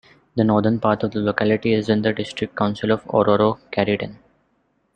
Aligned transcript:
The 0.35 0.43
northern 0.43 0.79
part 0.79 1.03
of 1.03 1.11
the 1.11 1.19
locality 1.19 1.73
is 1.75 1.87
in 1.87 2.01
the 2.01 2.11
District 2.11 2.55
Council 2.55 2.89
of 2.91 3.03
Orroroo 3.05 3.59
Carrieton. 3.71 4.17